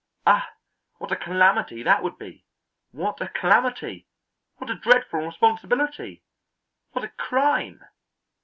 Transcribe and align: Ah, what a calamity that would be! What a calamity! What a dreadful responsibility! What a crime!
Ah, 0.25 0.51
what 0.97 1.11
a 1.11 1.15
calamity 1.15 1.83
that 1.83 2.01
would 2.01 2.17
be! 2.17 2.43
What 2.89 3.21
a 3.21 3.27
calamity! 3.27 4.07
What 4.55 4.71
a 4.71 4.75
dreadful 4.75 5.19
responsibility! 5.27 6.23
What 6.93 7.03
a 7.05 7.09
crime! 7.09 7.85